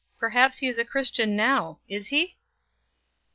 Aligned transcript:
Perhaps 0.17 0.57
he 0.57 0.67
is 0.67 0.79
a 0.79 0.83
Christian 0.83 1.35
now; 1.35 1.77
is 1.87 2.07
he?" 2.07 2.35